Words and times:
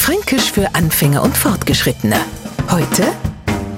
Fränkisch 0.00 0.50
für 0.50 0.74
Anfänger 0.74 1.22
und 1.22 1.36
Fortgeschrittene. 1.36 2.16
Heute 2.70 3.12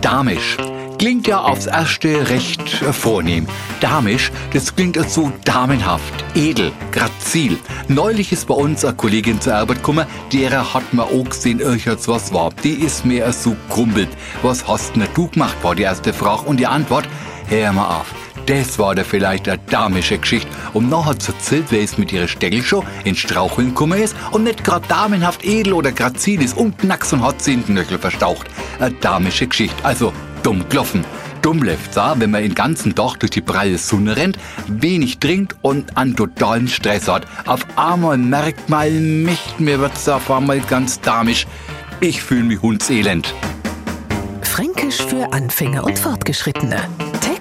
Damisch. 0.00 0.56
Klingt 0.96 1.26
ja 1.26 1.40
aufs 1.40 1.66
erste 1.66 2.30
recht 2.30 2.80
äh, 2.80 2.92
vornehm. 2.92 3.48
Damisch, 3.80 4.30
das 4.52 4.74
klingt 4.76 4.96
so 5.10 5.32
damenhaft, 5.44 6.24
edel, 6.36 6.70
grazil. 6.92 7.58
Neulich 7.88 8.30
ist 8.30 8.46
bei 8.46 8.54
uns 8.54 8.84
eine 8.84 8.94
Kollegin 8.94 9.40
zur 9.40 9.56
Arbeit 9.56 9.78
gekommen, 9.78 10.06
derer 10.32 10.72
hat 10.72 10.94
man 10.94 11.06
auch 11.06 11.28
gesehen, 11.28 11.58
irgendwas 11.58 12.06
was 12.06 12.32
war. 12.32 12.50
Die 12.62 12.74
ist 12.74 13.04
mir 13.04 13.32
so 13.32 13.56
krumpelt. 13.68 14.10
Was 14.42 14.66
hast 14.68 14.94
denn 14.94 15.08
du 15.14 15.26
gemacht, 15.26 15.56
war 15.62 15.74
die 15.74 15.82
erste 15.82 16.12
Frage. 16.12 16.42
Und 16.42 16.60
die 16.60 16.68
Antwort, 16.68 17.08
hör 17.48 17.72
mal 17.72 17.96
auf. 17.96 18.21
Das 18.46 18.78
war 18.78 18.94
da 18.94 19.04
vielleicht 19.04 19.48
eine 19.48 19.60
damische 19.70 20.18
Geschichte. 20.18 20.48
Und 20.72 20.90
nachher 20.90 21.18
zu 21.18 21.32
erzählt, 21.32 21.66
wer 21.70 21.82
es 21.82 21.96
mit 21.96 22.12
ihrer 22.12 22.26
Steckelshow 22.26 22.84
in 23.04 23.14
Straucheln 23.14 23.68
gekommen 23.68 24.00
ist 24.02 24.16
und 24.32 24.44
nicht 24.44 24.64
grad 24.64 24.90
damenhaft 24.90 25.44
edel 25.44 25.74
oder 25.74 25.92
grazil 25.92 26.42
ist 26.42 26.56
und 26.56 26.78
knacks 26.78 27.12
und 27.12 27.22
hat 27.22 27.40
sie 27.40 27.54
in 27.54 27.60
den 27.64 27.76
Knöchel 27.76 27.98
verstaucht. 27.98 28.48
Eine 28.80 28.94
damische 28.96 29.46
Geschichte. 29.46 29.84
Also, 29.84 30.12
dumm 30.42 30.68
klopfen. 30.68 31.04
Dumm 31.40 31.62
läuft's 31.62 31.98
auch, 31.98 32.18
wenn 32.18 32.30
man 32.30 32.42
den 32.42 32.54
ganzen 32.54 32.94
Tag 32.94 33.18
durch 33.18 33.30
die 33.30 33.40
pralle 33.40 33.76
Sonne 33.76 34.16
rennt, 34.16 34.38
wenig 34.68 35.18
trinkt 35.18 35.56
und 35.62 35.96
einen 35.96 36.14
totalen 36.14 36.68
Stress 36.68 37.08
hat. 37.08 37.26
Auf 37.46 37.66
einmal 37.76 38.16
merkt 38.16 38.68
man, 38.68 39.24
mich, 39.24 39.58
mir 39.58 39.80
wird's 39.80 40.08
auf 40.08 40.30
einmal 40.30 40.60
ganz 40.60 41.00
damisch. 41.00 41.46
Ich 42.00 42.22
fühle 42.22 42.44
mich 42.44 42.62
hundselend. 42.62 43.34
Fränkisch 44.42 45.02
für 45.02 45.32
Anfänger 45.32 45.84
und 45.84 45.98
Fortgeschrittene. 45.98 46.88